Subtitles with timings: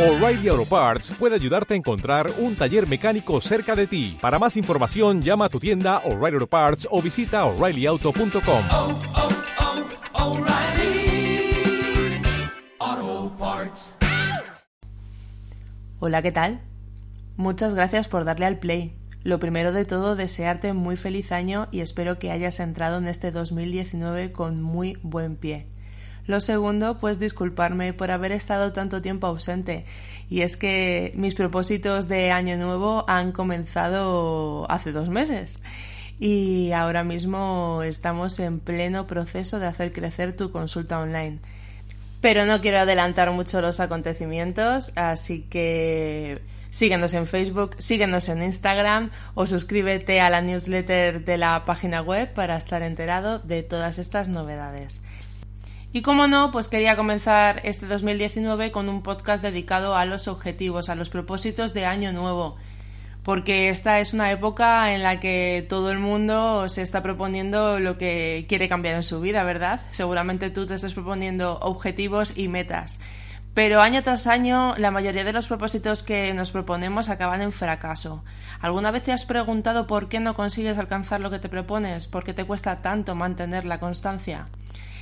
[0.00, 4.16] O'Reilly Auto Parts puede ayudarte a encontrar un taller mecánico cerca de ti.
[4.18, 8.62] Para más información, llama a tu tienda O'Reilly Auto Parts o visita oreillyauto.com.
[8.70, 8.98] oh,
[12.80, 13.94] oh, Parts.
[15.98, 16.62] Hola, ¿qué tal?
[17.36, 18.96] Muchas gracias por darle al play.
[19.22, 23.32] Lo primero de todo, desearte muy feliz año y espero que hayas entrado en este
[23.32, 25.66] 2019 con muy buen pie.
[26.30, 29.84] Lo segundo, pues disculparme por haber estado tanto tiempo ausente.
[30.28, 35.58] Y es que mis propósitos de año nuevo han comenzado hace dos meses.
[36.20, 41.40] Y ahora mismo estamos en pleno proceso de hacer crecer tu consulta online.
[42.20, 46.40] Pero no quiero adelantar mucho los acontecimientos, así que
[46.70, 52.32] síguenos en Facebook, síguenos en Instagram o suscríbete a la newsletter de la página web
[52.32, 55.00] para estar enterado de todas estas novedades.
[55.92, 60.88] Y como no, pues quería comenzar este 2019 con un podcast dedicado a los objetivos,
[60.88, 62.56] a los propósitos de año nuevo,
[63.24, 67.98] porque esta es una época en la que todo el mundo se está proponiendo lo
[67.98, 69.80] que quiere cambiar en su vida, ¿verdad?
[69.90, 73.00] Seguramente tú te estás proponiendo objetivos y metas.
[73.52, 78.22] Pero año tras año, la mayoría de los propósitos que nos proponemos acaban en fracaso.
[78.60, 82.06] ¿Alguna vez te has preguntado por qué no consigues alcanzar lo que te propones?
[82.06, 84.46] ¿Por qué te cuesta tanto mantener la constancia?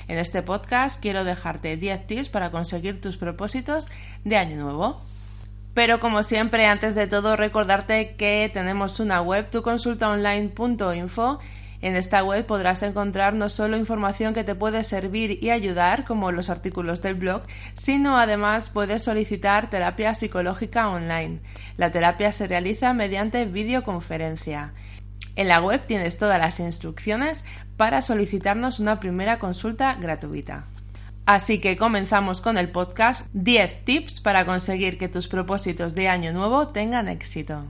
[0.08, 3.88] En este podcast quiero dejarte 10 tips para conseguir tus propósitos
[4.24, 5.00] de año nuevo.
[5.74, 11.38] Pero como siempre, antes de todo, recordarte que tenemos una web, tuconsultaonline.info.
[11.80, 16.32] En esta web podrás encontrar no solo información que te puede servir y ayudar, como
[16.32, 17.42] los artículos del blog,
[17.74, 21.38] sino además puedes solicitar terapia psicológica online.
[21.76, 24.72] La terapia se realiza mediante videoconferencia.
[25.36, 27.44] En la web tienes todas las instrucciones
[27.76, 30.66] para solicitarnos una primera consulta gratuita.
[31.26, 36.32] Así que comenzamos con el podcast 10 tips para conseguir que tus propósitos de año
[36.32, 37.64] nuevo tengan éxito.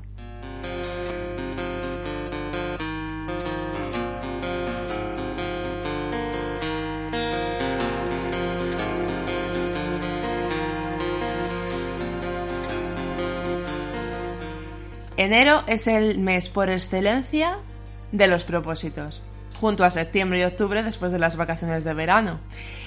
[15.19, 17.59] Enero es el mes por excelencia
[18.13, 19.21] de los propósitos,
[19.61, 22.39] junto a septiembre y octubre después de las vacaciones de verano.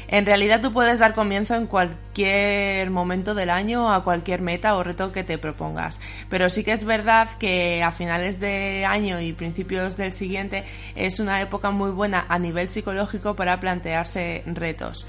[0.08, 4.84] En realidad tú puedes dar comienzo en cualquier momento del año a cualquier meta o
[4.84, 6.00] reto que te propongas,
[6.30, 10.64] pero sí que es verdad que a finales de año y principios del siguiente
[10.96, 15.06] es una época muy buena a nivel psicológico para plantearse retos.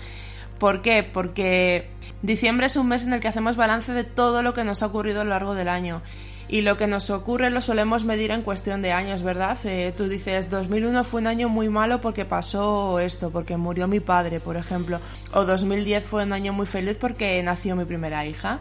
[0.58, 1.04] ¿Por qué?
[1.04, 1.86] Porque
[2.22, 4.86] diciembre es un mes en el que hacemos balance de todo lo que nos ha
[4.86, 6.02] ocurrido a lo largo del año
[6.52, 9.56] y lo que nos ocurre lo solemos medir en cuestión de años, ¿verdad?
[9.64, 14.00] Eh, tú dices, 2001 fue un año muy malo porque pasó esto, porque murió mi
[14.00, 15.00] padre, por ejemplo,
[15.32, 18.60] o 2010 fue un año muy feliz porque nació mi primera hija.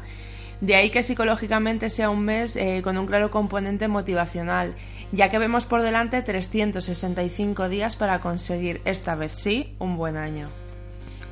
[0.61, 4.73] De ahí que psicológicamente sea un mes eh, con un claro componente motivacional,
[5.11, 10.60] ya que vemos por delante 365 días para conseguir, esta vez sí, un buen año.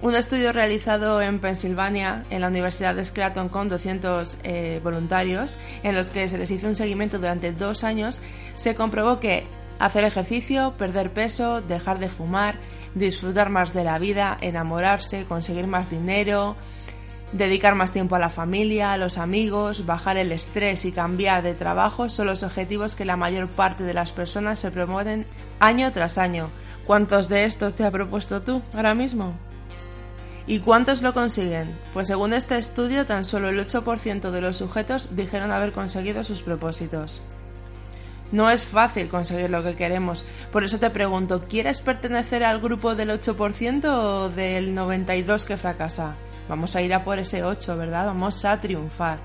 [0.02, 5.94] Un estudio realizado en Pensilvania, en la Universidad de Scranton, con 200 eh, voluntarios, en
[5.94, 8.22] los que se les hizo un seguimiento durante dos años,
[8.56, 9.46] se comprobó que
[9.78, 12.56] hacer ejercicio, perder peso, dejar de fumar,
[12.96, 16.56] disfrutar más de la vida, enamorarse, conseguir más dinero,
[17.34, 21.56] dedicar más tiempo a la familia, a los amigos, bajar el estrés y cambiar de
[21.56, 25.26] trabajo son los objetivos que la mayor parte de las personas se promueven
[25.60, 26.50] año tras año.
[26.88, 29.34] ¿Cuántos de estos te ha propuesto tú ahora mismo?
[30.50, 31.78] ¿Y cuántos lo consiguen?
[31.94, 36.42] Pues según este estudio, tan solo el 8% de los sujetos dijeron haber conseguido sus
[36.42, 37.22] propósitos.
[38.32, 42.96] No es fácil conseguir lo que queremos, por eso te pregunto, ¿quieres pertenecer al grupo
[42.96, 46.16] del 8% o del 92% que fracasa?
[46.48, 48.08] Vamos a ir a por ese 8, ¿verdad?
[48.08, 49.20] Vamos a triunfar.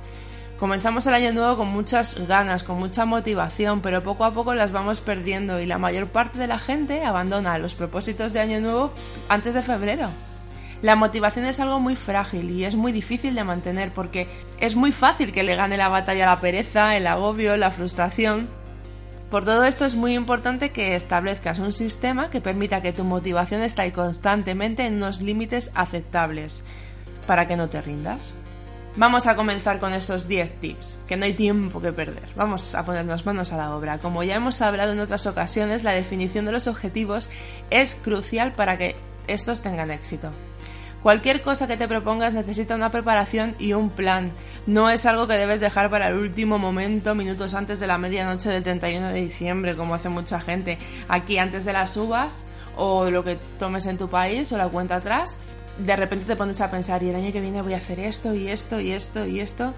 [0.59, 4.73] Comenzamos el año nuevo con muchas ganas, con mucha motivación, pero poco a poco las
[4.73, 8.93] vamos perdiendo y la mayor parte de la gente abandona los propósitos de año nuevo
[9.31, 10.11] antes de febrero.
[10.85, 14.29] La motivación es algo muy frágil y es muy difícil de mantener porque
[14.61, 18.51] es muy fácil que le gane la batalla la pereza, el agobio, la frustración.
[19.31, 23.63] Por todo esto es muy importante que establezcas un sistema que permita que tu motivación
[23.63, 26.65] esté constantemente en unos límites aceptables
[27.27, 28.35] para que no te rindas.
[28.97, 32.29] Vamos a comenzar con estos 10 tips, que no hay tiempo que perder.
[32.37, 34.01] Vamos a ponernos manos a la obra.
[34.01, 37.31] Como ya hemos hablado en otras ocasiones, la definición de los objetivos
[37.71, 38.97] es crucial para que
[39.29, 40.31] estos tengan éxito.
[41.05, 44.33] Cualquier cosa que te propongas necesita una preparación y un plan.
[44.67, 48.49] No es algo que debes dejar para el último momento, minutos antes de la medianoche
[48.49, 50.79] del 31 de diciembre, como hace mucha gente.
[51.07, 52.47] Aquí antes de las uvas
[52.79, 55.37] o lo que tomes en tu país o la cuenta atrás,
[55.77, 58.33] de repente te pones a pensar y el año que viene voy a hacer esto
[58.33, 59.75] y esto y esto y esto.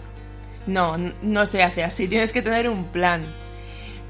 [0.69, 3.23] No, no se hace así, tienes que tener un plan.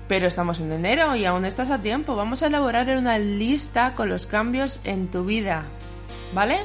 [0.06, 2.14] Pero estamos en enero y aún estás a tiempo.
[2.14, 5.62] Vamos a elaborar una lista con los cambios en tu vida.
[6.34, 6.58] ¿Vale?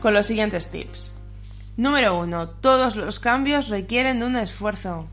[0.00, 1.16] Con los siguientes tips.
[1.76, 2.48] Número 1.
[2.48, 5.08] Todos los cambios requieren un esfuerzo.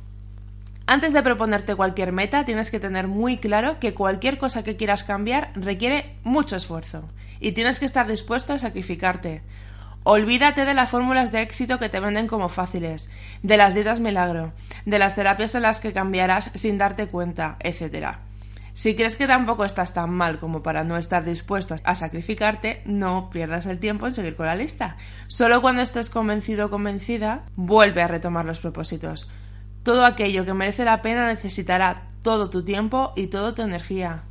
[0.86, 5.04] Antes de proponerte cualquier meta, tienes que tener muy claro que cualquier cosa que quieras
[5.04, 7.10] cambiar requiere mucho esfuerzo
[7.40, 9.42] y tienes que estar dispuesto a sacrificarte.
[10.04, 13.10] Olvídate de las fórmulas de éxito que te venden como fáciles,
[13.42, 14.52] de las dietas milagro,
[14.86, 18.18] de las terapias en las que cambiarás sin darte cuenta, etc.
[18.74, 23.30] Si crees que tampoco estás tan mal como para no estar dispuesto a sacrificarte, no
[23.30, 24.98] pierdas el tiempo en seguir con la lista.
[25.28, 29.30] Solo cuando estés convencido o convencida, vuelve a retomar los propósitos.
[29.84, 34.24] Todo aquello que merece la pena necesitará todo tu tiempo y toda tu energía.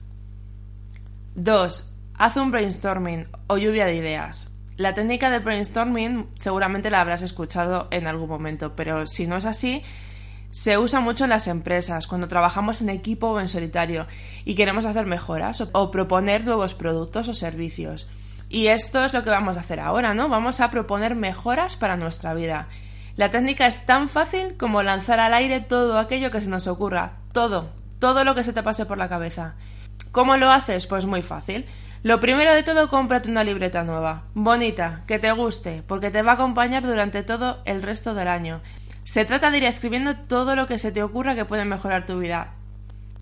[1.36, 1.94] 2.
[2.14, 4.50] Haz un brainstorming o lluvia de ideas.
[4.76, 9.44] La técnica de brainstorming seguramente la habrás escuchado en algún momento, pero si no es
[9.44, 9.84] así,
[10.52, 14.06] se usa mucho en las empresas, cuando trabajamos en equipo o en solitario
[14.44, 18.10] y queremos hacer mejoras o, proponer nuevos productos o servicios.
[18.50, 20.28] Y esto es lo que vamos a hacer ahora, ¿no?
[20.28, 22.69] Vamos a proponer mejoras para nuestra vida.
[23.16, 27.14] La técnica es tan fácil como lanzar al aire todo aquello que se nos ocurra,
[27.32, 29.54] todo, todo lo que se te pase por la cabeza.
[30.10, 30.87] ¿Cómo lo haces?
[30.87, 31.64] Pues muy fácil.
[32.02, 36.32] Lo primero de todo, cómprate una libreta nueva, bonita, que te guste, porque te va
[36.32, 38.60] a acompañar durante todo el resto del año.
[39.04, 42.19] Se trata de ir escribiendo todo lo que se te ocurra que puede mejorar tu
[42.19, 42.54] vida.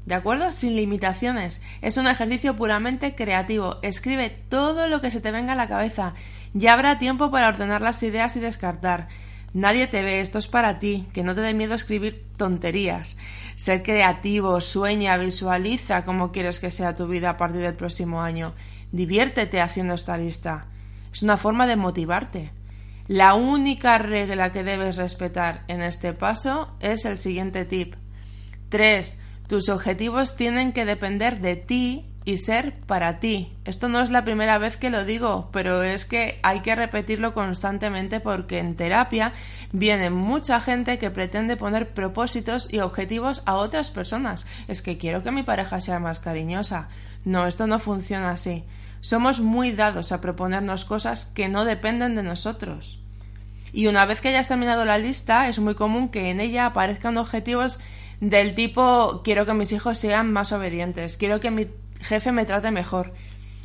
[0.07, 0.51] ¿De acuerdo?
[0.53, 1.63] Sin limitaciones.
[1.83, 3.79] Es un ejercicio puramente creativo.
[3.83, 6.15] Escribe todo lo que se te venga a la cabeza.
[6.53, 9.09] Ya habrá tiempo para ordenar las ideas y descartar.
[9.53, 13.17] Nadie te ve, esto es para ti, que no te dé miedo escribir tonterías.
[13.57, 18.55] Ser creativo, sueña, visualiza cómo quieres que sea tu vida a partir del próximo año.
[18.93, 20.67] Diviértete haciendo esta lista.
[21.13, 22.53] Es una forma de motivarte.
[23.13, 27.97] La única regla que debes respetar en este paso es el siguiente tip.
[28.69, 29.21] 3.
[29.49, 33.53] Tus objetivos tienen que depender de ti y ser para ti.
[33.65, 37.35] Esto no es la primera vez que lo digo, pero es que hay que repetirlo
[37.35, 39.33] constantemente porque en terapia
[39.73, 44.47] viene mucha gente que pretende poner propósitos y objetivos a otras personas.
[44.69, 46.91] Es que quiero que mi pareja sea más cariñosa.
[47.25, 48.65] No, esto no funciona así.
[49.01, 53.00] Somos muy dados a proponernos cosas que no dependen de nosotros.
[53.73, 57.19] Y una vez que hayas terminado la lista, es muy común que en ella aparezcan
[57.19, 57.79] objetivos
[58.21, 61.69] del tipo quiero que mis hijos sean más obedientes, quiero que mi
[62.01, 63.13] jefe me trate mejor.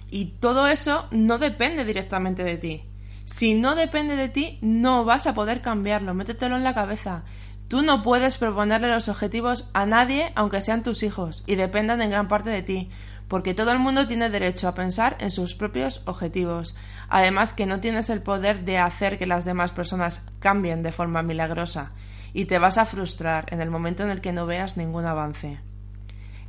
[0.10, 2.84] Y todo eso no depende directamente de ti.
[3.26, 6.14] Si no depende de ti, no vas a poder cambiarlo.
[6.14, 7.24] Métetelo en la cabeza.
[7.68, 12.12] Tú no puedes proponerle los objetivos a nadie, aunque sean tus hijos, y dependan en
[12.12, 12.90] gran parte de ti,
[13.28, 16.76] porque todo el mundo tiene derecho a pensar en sus propios objetivos.
[17.10, 21.24] Además que no tienes el poder de hacer que las demás personas cambien de forma
[21.24, 21.92] milagrosa,
[22.34, 25.60] y te vas a frustrar en el momento en el que no veas ningún avance.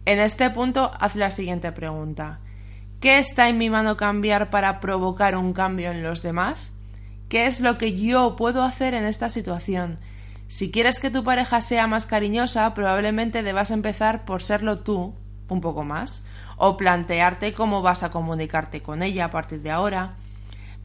[0.05, 2.41] En este punto, haz la siguiente pregunta.
[3.01, 6.73] ¿Qué está en mi mano cambiar para provocar un cambio en los demás?
[7.29, 9.99] ¿Qué es lo que yo puedo hacer en esta situación?
[10.49, 15.15] Si quieres que tu pareja sea más cariñosa, probablemente debas empezar por serlo tú,
[15.49, 16.25] un poco más,
[16.57, 20.15] o plantearte cómo vas a comunicarte con ella a partir de ahora.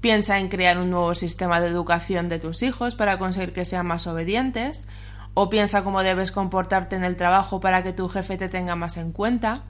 [0.02, 3.88] Piensa en crear un nuevo sistema de educación de tus hijos para conseguir que sean
[3.88, 4.88] más obedientes,
[5.34, 8.98] o piensa cómo debes comportarte en el trabajo para que tu jefe te tenga más
[8.98, 9.64] en cuenta.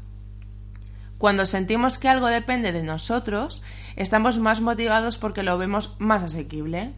[1.17, 3.61] Cuando sentimos que algo depende de nosotros,
[3.95, 6.93] estamos más motivados porque lo vemos más asequible.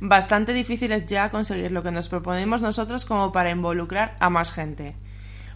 [0.00, 4.52] Bastante difícil es ya conseguir lo que nos proponemos nosotros como para involucrar a más
[4.52, 4.94] gente.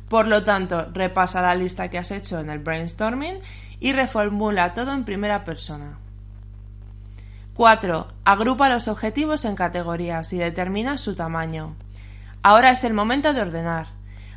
[0.08, 3.40] Por lo tanto, repasa la lista que has hecho en el brainstorming
[3.80, 5.98] y reformula todo en primera persona.
[7.54, 8.08] 4.
[8.24, 11.74] Agrupa los objetivos en categorías y determina su tamaño.
[12.42, 13.88] Ahora es el momento de ordenar.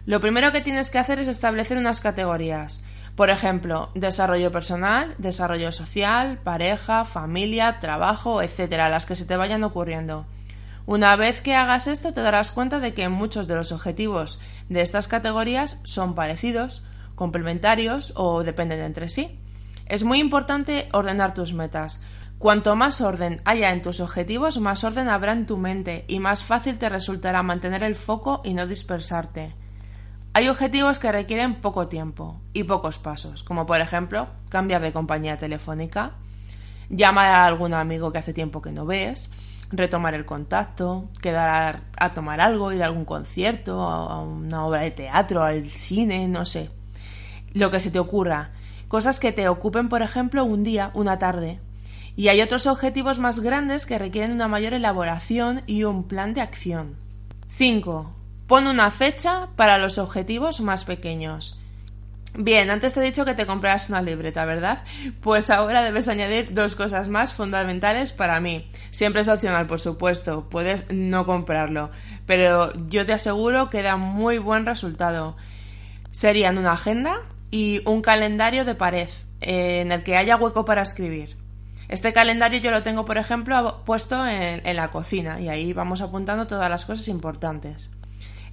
[0.05, 2.81] Lo primero que tienes que hacer es establecer unas categorías.
[3.15, 9.63] Por ejemplo, desarrollo personal, desarrollo social, pareja, familia, trabajo, etcétera, las que se te vayan
[9.63, 10.25] ocurriendo.
[10.89, 14.81] Una vez que hagas esto te darás cuenta de que muchos de los objetivos de
[14.81, 19.39] estas categorías son parecidos, complementarios o dependen entre sí.
[19.85, 22.03] Es muy importante ordenar tus metas,
[22.39, 26.41] Cuanto más orden haya en tus objetivos, más orden habrá en tu mente y más
[26.41, 29.53] fácil te resultará mantener el foco y no dispersarte.
[30.33, 35.37] Hay objetivos que requieren poco tiempo y pocos pasos, como por ejemplo cambiar de compañía
[35.37, 36.13] telefónica,
[36.89, 39.31] llamar a algún amigo que hace tiempo que no ves,
[39.71, 44.91] retomar el contacto, quedar a tomar algo, ir a algún concierto, a una obra de
[44.91, 46.69] teatro, al cine, no sé.
[47.53, 48.51] Lo que se te ocurra.
[48.87, 51.59] Cosas que te ocupen, por ejemplo, un día, una tarde,
[52.15, 56.41] y hay otros objetivos más grandes que requieren una mayor elaboración y un plan de
[56.41, 56.95] acción.
[57.49, 58.13] 5.
[58.47, 61.58] Pon una fecha para los objetivos más pequeños.
[62.35, 64.83] Bien, antes te he dicho que te compraras una libreta, ¿verdad?
[65.19, 68.69] Pues ahora debes añadir dos cosas más fundamentales para mí.
[68.91, 71.89] Siempre es opcional, por supuesto, puedes no comprarlo,
[72.27, 75.37] pero yo te aseguro que da muy buen resultado.
[76.11, 79.09] Serían una agenda y un calendario de pared
[79.41, 81.35] eh, en el que haya hueco para escribir.
[81.87, 86.45] Este calendario yo lo tengo, por ejemplo, puesto en la cocina y ahí vamos apuntando
[86.45, 87.89] todas las cosas importantes.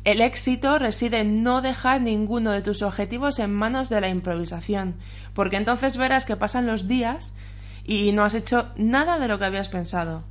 [0.06, 4.94] El éxito reside en no dejar ninguno de tus objetivos en manos de la improvisación,
[5.34, 7.36] porque entonces verás que pasan los días
[7.84, 10.22] y no has hecho nada de lo que habías pensado.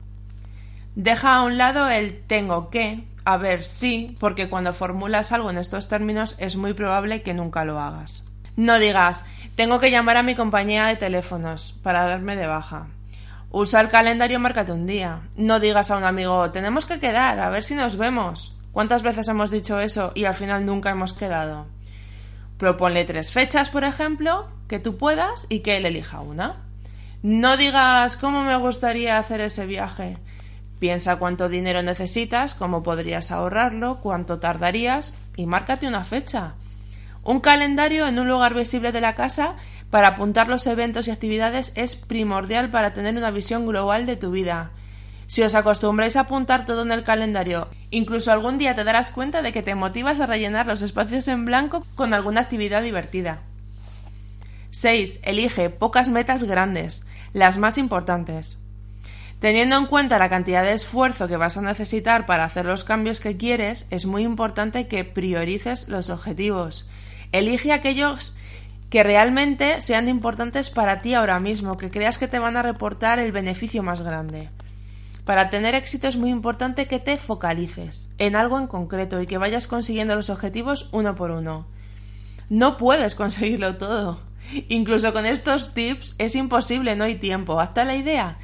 [0.96, 5.58] Deja a un lado el tengo que, a ver si, porque cuando formulas algo en
[5.58, 8.26] estos términos es muy probable que nunca lo hagas.
[8.56, 12.88] No digas tengo que llamar a mi compañía de teléfonos para darme de baja.
[13.52, 15.24] Usa el calendario, márcate un día.
[15.36, 18.55] No digas a un amigo tenemos que quedar, a ver si nos vemos.
[18.76, 21.66] ¿Cuántas veces hemos dicho eso y al final nunca hemos quedado?
[22.58, 26.58] Proponle tres fechas, por ejemplo, que tú puedas y que él elija una.
[27.24, 30.18] No digas cómo me gustaría hacer ese viaje.
[30.78, 36.56] Piensa cuánto dinero necesitas, cómo podrías ahorrarlo, cuánto tardarías y márcate una fecha.
[37.24, 39.56] Un calendario en un lugar visible de la casa
[39.90, 44.32] para apuntar los eventos y actividades es primordial para tener una visión global de tu
[44.32, 44.72] vida.
[45.28, 49.42] Si os acostumbráis a apuntar todo en el calendario, incluso algún día te darás cuenta
[49.42, 53.42] de que te motivas a rellenar los espacios en blanco con alguna actividad divertida.
[54.70, 55.22] 6.
[55.24, 58.60] Elige pocas metas grandes, las más importantes.
[59.40, 63.20] Teniendo en cuenta la cantidad de esfuerzo que vas a necesitar para hacer los cambios
[63.20, 66.90] que quieres, es muy importante que priorices los objetivos.
[67.32, 68.36] Elige aquellos
[68.90, 73.20] que realmente sean importantes para ti ahora mismo, que creas que te van a reportar
[73.20, 74.50] el beneficio más grande.
[75.26, 79.40] Para tener éxito es muy importante que te focalices en algo en concreto y que
[79.40, 81.66] vayas consiguiendo los objetivos uno por uno.
[82.50, 84.20] No puedes conseguirlo todo.
[84.70, 87.60] Incluso con estos tips es imposible, no hay tiempo.
[87.60, 88.38] Hasta la idea.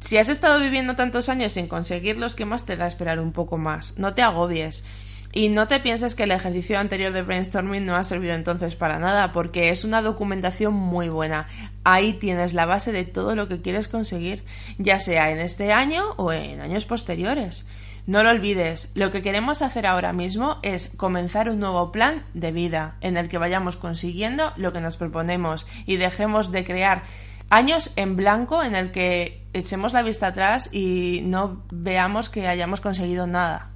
[0.00, 3.56] Si has estado viviendo tantos años sin conseguirlos, ¿qué más te da esperar un poco
[3.56, 3.98] más?
[3.98, 4.84] No te agobies.
[5.32, 8.98] Y no te pienses que el ejercicio anterior de brainstorming no ha servido entonces para
[8.98, 11.46] nada, porque es una documentación muy buena.
[11.84, 14.42] Ahí tienes la base de todo lo que quieres conseguir,
[14.78, 17.68] ya sea en este año o en años posteriores.
[18.06, 22.50] No lo olvides, lo que queremos hacer ahora mismo es comenzar un nuevo plan de
[22.50, 27.04] vida en el que vayamos consiguiendo lo que nos proponemos y dejemos de crear
[27.50, 32.80] años en blanco en el que echemos la vista atrás y no veamos que hayamos
[32.80, 33.70] conseguido nada.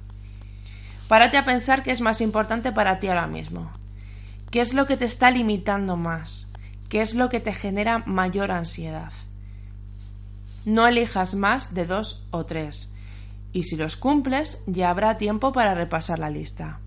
[1.07, 3.71] Párate a pensar qué es más importante para ti ahora mismo.
[4.49, 6.51] ¿Qué es lo que te está limitando más?
[6.89, 9.11] ¿Qué es lo que te genera mayor ansiedad?
[10.65, 12.91] No elijas más de dos o tres.
[13.53, 16.79] Y si los cumples, ya habrá tiempo para repasar la lista.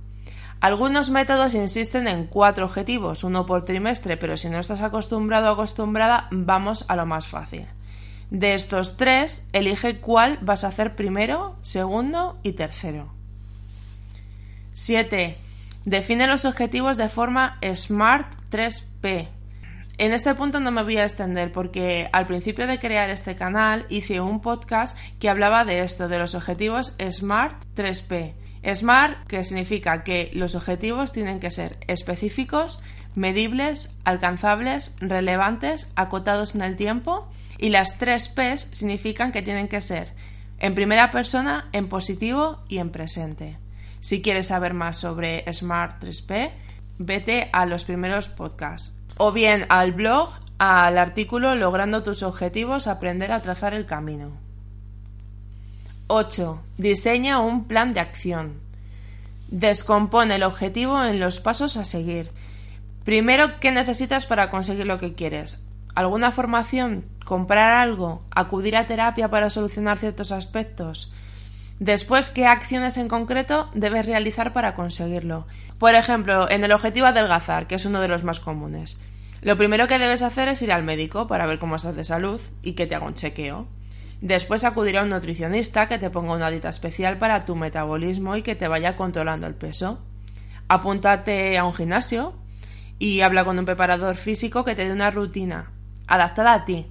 [0.61, 5.53] Algunos métodos insisten en cuatro objetivos, uno por trimestre, pero si no estás acostumbrado o
[5.53, 7.67] acostumbrada, vamos a lo más fácil.
[8.31, 13.18] De estos tres, elige cuál vas a hacer primero, segundo y tercero.
[14.79, 15.37] 7.
[15.87, 19.29] Define los objetivos de forma SMART 3P.
[19.99, 23.87] En este punto no me voy a extender porque al principio de crear este canal
[23.89, 28.35] hice un podcast que hablaba de esto, de los objetivos SMART 3P.
[28.73, 32.81] SMART, que significa que los objetivos tienen que ser específicos,
[33.17, 39.81] medibles, alcanzables, relevantes, acotados en el tiempo, y las 3 Ps significan que tienen que
[39.81, 40.15] ser
[40.61, 43.59] en primera persona, en positivo y en presente.
[44.01, 46.53] Si quieres saber más sobre Smart 3P,
[46.99, 53.33] vete a los primeros podcasts o bien al blog, al artículo Logrando tus objetivos, aprender
[53.33, 54.33] a trazar el camino.
[56.07, 56.63] 8.
[56.79, 58.61] Diseña un plan de acción.
[59.49, 62.31] Descompone el objetivo en los pasos a seguir.
[63.05, 65.65] Primero, ¿qué necesitas para conseguir lo que quieres?
[65.95, 67.05] ¿Alguna formación?
[67.25, 68.23] ¿Comprar algo?
[68.31, 71.13] ¿Acudir a terapia para solucionar ciertos aspectos?
[71.81, 75.47] Después, ¿qué acciones en concreto debes realizar para conseguirlo?
[75.79, 79.01] Por ejemplo, en el objetivo adelgazar, que es uno de los más comunes.
[79.43, 82.41] Lo primero que debes hacer es ir al médico para ver cómo estás de salud
[82.63, 83.69] y que te haga un chequeo.
[84.21, 88.43] Después acudir a un nutricionista que te ponga una dieta especial para tu metabolismo y
[88.43, 90.01] que te vaya controlando el peso.
[90.67, 92.35] Apúntate a un gimnasio
[92.99, 95.71] y habla con un preparador físico que te dé una rutina
[96.09, 96.87] adaptada a ti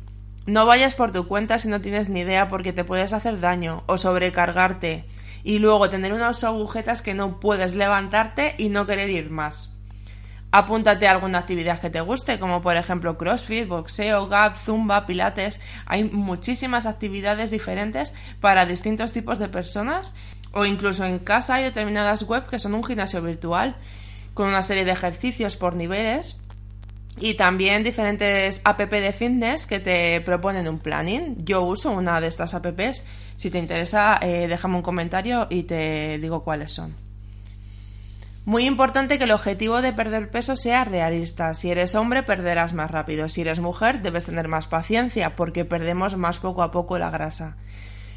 [0.48, 3.84] no vayas por tu cuenta si no tienes ni idea porque te puedes hacer daño
[3.86, 5.06] o sobrecargarte
[5.44, 9.76] y luego tener unas agujetas que no puedes levantarte y no querer ir más.
[10.52, 15.60] Apúntate a alguna actividad que te guste, como por ejemplo CrossFit, boxeo, gap, zumba, pilates.
[15.86, 20.16] Hay muchísimas actividades diferentes para distintos tipos de personas
[20.54, 23.76] O incluso en casa hay determinadas web que son un gimnasio virtual
[24.34, 26.40] con una serie de ejercicios por niveles
[27.20, 31.36] y también diferentes app de fitness que te proponen un planning.
[31.44, 33.04] Yo uso una de estas apps.
[33.36, 36.96] Si te interesa, eh, déjame un comentario y te digo cuáles son.
[38.46, 41.54] Muy importante que el objetivo de perder peso sea realista.
[41.54, 43.28] Si eres hombre, perderás más rápido.
[43.28, 47.58] Si eres mujer, debes tener más paciencia porque perdemos más poco a poco la grasa.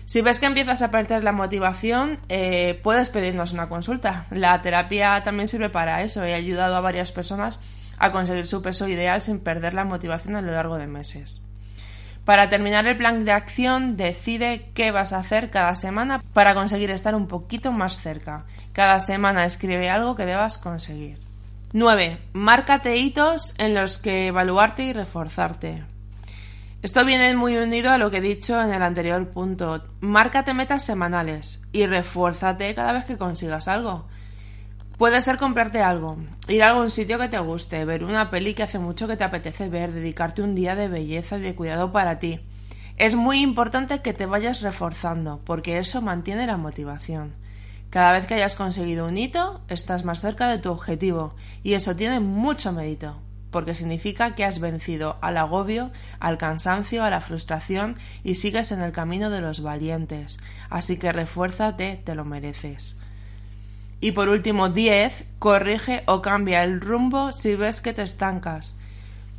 [0.04, 4.26] Si ves que empiezas a perder la motivación, eh, puedes pedirnos una consulta.
[4.30, 6.23] La terapia también sirve para eso.
[6.23, 7.61] He ayudado a varias personas
[8.00, 11.45] a conseguir su peso ideal sin perder la motivación a lo largo de meses.
[12.25, 16.90] Para terminar el plan de acción, decide qué vas a hacer cada semana para conseguir
[16.90, 18.45] estar un poquito más cerca.
[18.73, 21.19] Cada semana escribe algo que debas conseguir.
[21.73, 22.19] 9.
[22.33, 25.85] Márcate hitos en los que evaluarte y reforzarte.
[26.83, 29.85] Esto viene muy unido a lo que he dicho en el anterior punto.
[30.00, 34.07] Márcate metas semanales y refuérzate cada vez que consigas algo.
[35.00, 38.64] Puede ser comprarte algo, ir a algún sitio que te guste, ver una peli que
[38.64, 42.19] hace mucho que te apetece ver, dedicarte un día de belleza y de cuidado para
[42.19, 42.40] ti.
[42.99, 47.33] Es muy importante que te vayas reforzando, porque eso mantiene la motivación.
[47.88, 51.97] Cada vez que hayas conseguido un hito, estás más cerca de tu objetivo, y eso
[51.97, 53.16] tiene mucho mérito,
[53.50, 58.83] porque significa que has vencido al agobio, al cansancio, a la frustración y sigues en
[58.83, 60.38] el camino de los valientes.
[60.69, 62.99] Así que refuérzate, te lo mereces.
[64.00, 65.26] Y por último, 10.
[65.38, 68.76] Corrige o cambia el rumbo si ves que te estancas.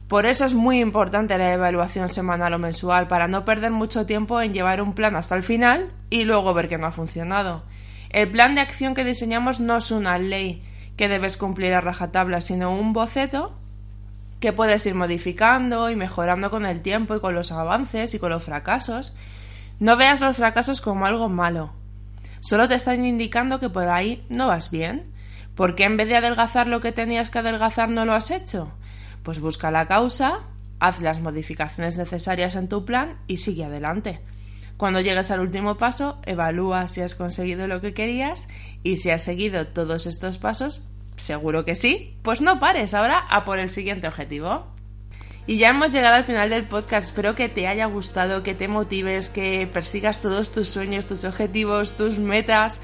[0.08, 4.42] Por eso es muy importante la evaluación semanal o mensual, para no perder mucho tiempo
[4.42, 7.64] en llevar un plan hasta el final y luego ver que no ha funcionado.
[8.10, 10.64] El plan de acción que diseñamos no es una ley
[10.98, 13.56] que debes cumplir a rajatabla, sino un boceto
[14.42, 18.32] que puedes ir modificando y mejorando con el tiempo y con los avances y con
[18.32, 19.16] los fracasos.
[19.80, 21.72] No veas los fracasos como algo malo,
[22.42, 25.14] Solo te están indicando que por ahí no vas bien.
[25.56, 28.74] ¿Por qué en vez de adelgazar lo que tenías que adelgazar no lo has hecho?
[29.22, 30.40] Pues busca la causa,
[30.80, 34.22] haz las modificaciones necesarias en tu plan y sigue adelante.
[34.78, 38.48] Cuando llegues al último paso, evalúa si has conseguido lo que querías
[38.82, 40.82] y si has seguido todos estos pasos,
[41.18, 44.66] seguro que sí, pues no pares ahora a por el siguiente objetivo.
[45.48, 47.08] Y ya hemos llegado al final del podcast.
[47.08, 51.98] Espero que te haya gustado, que te motives, que persigas todos tus sueños, tus objetivos,
[51.98, 52.80] tus metas.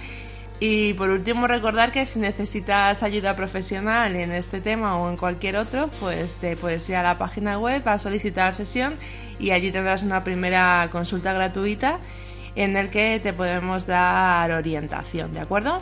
[0.59, 5.55] Y por último, recordar que si necesitas ayuda profesional en este tema o en cualquier
[5.55, 8.95] otro, pues te puedes ir a la página web a solicitar sesión
[9.37, 11.99] y allí tendrás una primera consulta gratuita
[12.55, 15.79] en el que te podemos dar orientación, ¿de acuerdo?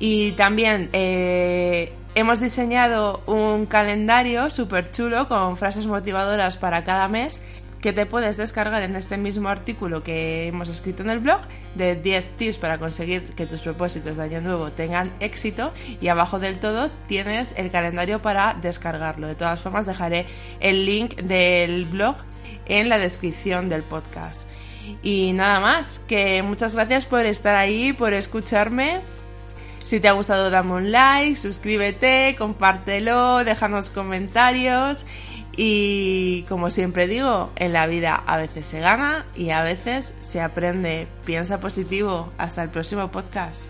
[0.00, 7.40] Y también eh, hemos diseñado un calendario súper chulo con frases motivadoras para cada mes
[7.80, 11.40] que te puedes descargar en este mismo artículo que hemos escrito en el blog
[11.74, 16.38] de 10 tips para conseguir que tus propósitos de año nuevo tengan éxito y abajo
[16.38, 19.26] del todo tienes el calendario para descargarlo.
[19.26, 20.26] De todas formas dejaré
[20.60, 22.16] el link del blog
[22.66, 24.42] en la descripción del podcast.
[25.02, 29.00] Y nada más, que muchas gracias por estar ahí, por escucharme
[29.82, 35.06] si te ha gustado dame un like, suscríbete, compártelo, déjanos comentarios
[35.56, 40.40] y como siempre digo, en la vida a veces se gana y a veces se
[40.40, 41.08] aprende.
[41.24, 42.32] Piensa positivo.
[42.38, 43.64] Hasta el próximo podcast.